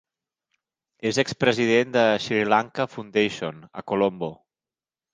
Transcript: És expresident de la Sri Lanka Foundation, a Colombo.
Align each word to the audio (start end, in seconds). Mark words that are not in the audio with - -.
És 1.09 1.19
expresident 1.25 1.93
de 1.97 2.07
la 2.13 2.17
Sri 2.29 2.41
Lanka 2.57 2.91
Foundation, 2.97 3.65
a 3.83 3.89
Colombo. 3.93 4.35